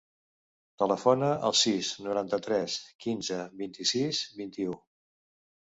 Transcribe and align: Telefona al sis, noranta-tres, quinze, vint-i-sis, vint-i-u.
Telefona 0.83 1.29
al 1.49 1.53
sis, 1.59 1.91
noranta-tres, 2.07 2.81
quinze, 3.07 3.39
vint-i-sis, 3.63 4.25
vint-i-u. 4.43 4.81